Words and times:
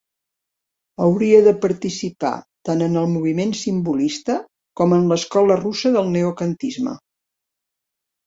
Hauria 1.07 1.41
de 1.47 1.51
participar 1.65 2.31
tant 2.69 2.79
en 2.85 2.95
el 3.01 3.11
moviment 3.11 3.53
simbolista 3.59 4.37
com 4.81 4.97
en 4.97 5.05
l'escola 5.11 5.59
russa 5.61 5.91
del 5.99 6.09
neokantisme. 6.15 6.95